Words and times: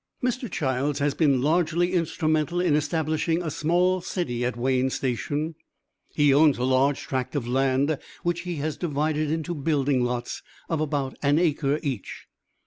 Mr. 0.23 0.49
Childs 0.51 0.97
has 0.97 1.13
been 1.13 1.43
largely 1.43 1.93
instrumental 1.93 2.59
in 2.59 2.75
establishing 2.75 3.43
a 3.43 3.51
small 3.51 4.01
city 4.01 4.43
at 4.43 4.57
Wayne 4.57 4.89
Station. 4.89 5.53
He 6.09 6.33
owns 6.33 6.57
a 6.57 6.63
large 6.63 7.01
tract 7.01 7.35
of 7.35 7.47
land 7.47 7.99
which 8.23 8.39
he 8.39 8.55
has 8.55 8.77
divided 8.77 9.29
into 9.29 9.53
building 9.53 10.03
lots 10.03 10.41
of 10.69 10.81
about 10.81 11.15
an 11.21 11.37
acre 11.37 11.79
each. 11.83 12.25